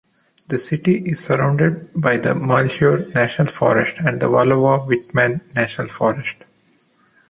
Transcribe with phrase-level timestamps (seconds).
[0.47, 6.43] The city is surrounded by the Malheur National Forest and Wallowa-Whitman National Forest.